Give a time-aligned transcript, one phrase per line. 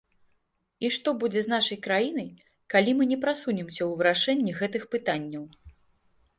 [0.87, 2.31] І што будзе з нашай краінай,
[2.75, 5.43] калі мы не прасунемся ў вырашэнні гэтых пытанняў?